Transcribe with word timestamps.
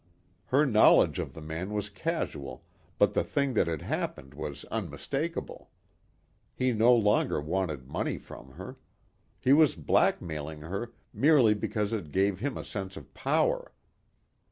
Her 0.45 0.65
knowledge 0.65 1.19
of 1.19 1.35
the 1.35 1.43
man 1.43 1.71
was 1.73 1.87
casual 1.91 2.65
but 2.97 3.13
the 3.13 3.23
thing 3.23 3.53
that 3.53 3.67
had 3.67 3.83
happened 3.83 4.33
was 4.33 4.65
unmistakable. 4.71 5.69
He 6.55 6.73
no 6.73 6.91
longer 6.95 7.39
wanted 7.39 7.87
money 7.87 8.17
from 8.17 8.53
her. 8.53 8.77
He 9.41 9.53
was 9.53 9.75
blackmailing 9.75 10.61
her 10.61 10.91
merely 11.13 11.53
because 11.53 11.93
it 11.93 12.11
gave 12.11 12.39
him 12.39 12.57
a 12.57 12.63
sense 12.65 12.97
of 12.97 13.13
power. 13.13 13.73